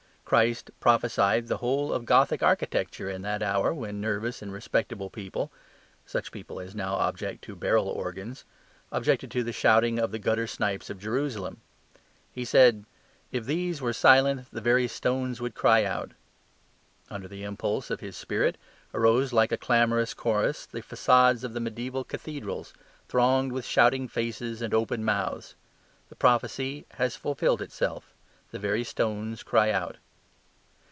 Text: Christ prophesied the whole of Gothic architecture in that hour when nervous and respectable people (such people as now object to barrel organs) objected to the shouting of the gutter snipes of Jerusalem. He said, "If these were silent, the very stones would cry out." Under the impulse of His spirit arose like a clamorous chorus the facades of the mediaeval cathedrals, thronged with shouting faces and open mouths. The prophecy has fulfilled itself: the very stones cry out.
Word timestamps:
Christ 0.31 0.71
prophesied 0.79 1.47
the 1.49 1.57
whole 1.57 1.91
of 1.91 2.05
Gothic 2.05 2.41
architecture 2.41 3.09
in 3.09 3.21
that 3.23 3.43
hour 3.43 3.73
when 3.73 3.99
nervous 3.99 4.41
and 4.41 4.53
respectable 4.53 5.09
people 5.09 5.51
(such 6.05 6.31
people 6.31 6.61
as 6.61 6.73
now 6.73 6.93
object 6.95 7.43
to 7.43 7.53
barrel 7.57 7.89
organs) 7.89 8.45
objected 8.93 9.29
to 9.31 9.43
the 9.43 9.51
shouting 9.51 9.99
of 9.99 10.11
the 10.11 10.19
gutter 10.19 10.47
snipes 10.47 10.89
of 10.89 10.99
Jerusalem. 11.01 11.59
He 12.31 12.45
said, 12.45 12.85
"If 13.33 13.45
these 13.45 13.81
were 13.81 13.91
silent, 13.91 14.47
the 14.53 14.61
very 14.61 14.87
stones 14.87 15.41
would 15.41 15.53
cry 15.53 15.83
out." 15.83 16.13
Under 17.09 17.27
the 17.27 17.43
impulse 17.43 17.89
of 17.89 17.99
His 17.99 18.15
spirit 18.15 18.57
arose 18.93 19.33
like 19.33 19.51
a 19.51 19.57
clamorous 19.57 20.13
chorus 20.13 20.65
the 20.65 20.81
facades 20.81 21.43
of 21.43 21.51
the 21.51 21.59
mediaeval 21.59 22.05
cathedrals, 22.05 22.73
thronged 23.09 23.51
with 23.51 23.65
shouting 23.65 24.07
faces 24.07 24.61
and 24.61 24.73
open 24.73 25.03
mouths. 25.03 25.55
The 26.07 26.15
prophecy 26.15 26.85
has 26.91 27.17
fulfilled 27.17 27.61
itself: 27.61 28.13
the 28.51 28.59
very 28.59 28.85
stones 28.85 29.43
cry 29.43 29.71
out. 29.71 29.97